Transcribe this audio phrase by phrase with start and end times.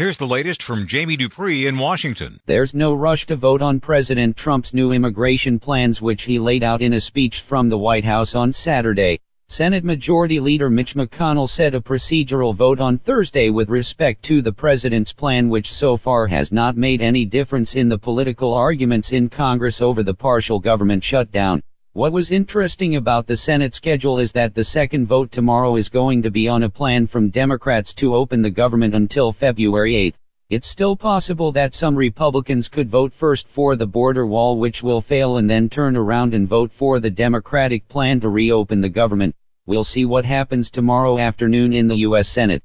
[0.00, 2.40] Here's the latest from Jamie Dupree in Washington.
[2.46, 6.80] There's no rush to vote on President Trump's new immigration plans, which he laid out
[6.80, 9.20] in a speech from the White House on Saturday.
[9.46, 14.54] Senate Majority Leader Mitch McConnell said a procedural vote on Thursday with respect to the
[14.54, 19.28] president's plan, which so far has not made any difference in the political arguments in
[19.28, 21.62] Congress over the partial government shutdown.
[22.00, 26.22] What was interesting about the Senate schedule is that the second vote tomorrow is going
[26.22, 30.14] to be on a plan from Democrats to open the government until February 8.
[30.48, 35.02] It's still possible that some Republicans could vote first for the border wall which will
[35.02, 39.34] fail and then turn around and vote for the Democratic plan to reopen the government.
[39.66, 42.30] We'll see what happens tomorrow afternoon in the U.S.
[42.30, 42.62] Senate.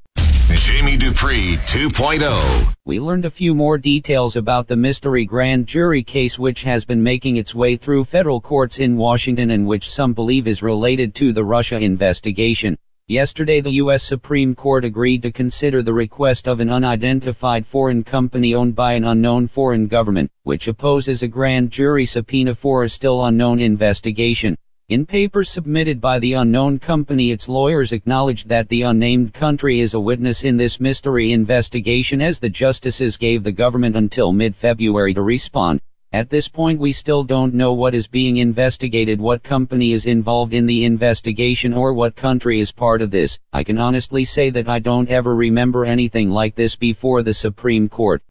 [0.55, 2.73] Jamie Dupree 2.0.
[2.85, 7.03] We learned a few more details about the mystery grand jury case which has been
[7.03, 11.33] making its way through federal courts in Washington and which some believe is related to
[11.33, 12.77] the Russia investigation.
[13.07, 14.01] Yesterday the U.S.
[14.01, 19.03] Supreme Court agreed to consider the request of an unidentified foreign company owned by an
[19.03, 24.57] unknown foreign government, which opposes a grand jury subpoena for a still unknown investigation.
[24.87, 29.95] In papers submitted by the unknown company, its lawyers acknowledged that the unnamed country is
[29.95, 35.23] a witness in this mystery investigation as the justices gave the government until mid-February to
[35.23, 35.81] respond.
[36.13, 40.53] At this point we still don't know what is being investigated, what company is involved
[40.53, 43.39] in the investigation or what country is part of this.
[43.51, 47.89] I can honestly say that I don't ever remember anything like this before the Supreme
[47.89, 48.21] Court.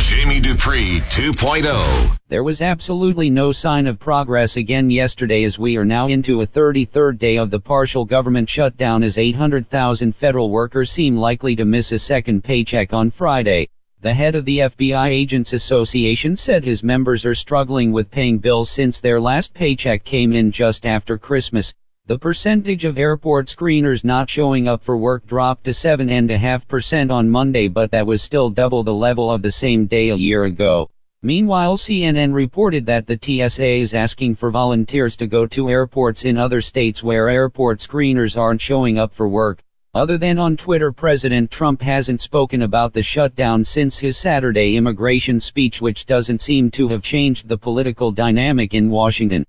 [0.00, 2.16] Jamie Dupree 2.0.
[2.28, 6.46] There was absolutely no sign of progress again yesterday as we are now into a
[6.46, 11.90] 33rd day of the partial government shutdown as 800,000 federal workers seem likely to miss
[11.92, 13.68] a second paycheck on Friday.
[14.00, 18.70] The head of the FBI Agents Association said his members are struggling with paying bills
[18.70, 21.74] since their last paycheck came in just after Christmas.
[22.08, 27.68] The percentage of airport screeners not showing up for work dropped to 7.5% on Monday,
[27.68, 30.88] but that was still double the level of the same day a year ago.
[31.22, 36.38] Meanwhile, CNN reported that the TSA is asking for volunteers to go to airports in
[36.38, 39.62] other states where airport screeners aren't showing up for work.
[39.92, 45.40] Other than on Twitter, President Trump hasn't spoken about the shutdown since his Saturday immigration
[45.40, 49.44] speech, which doesn't seem to have changed the political dynamic in Washington.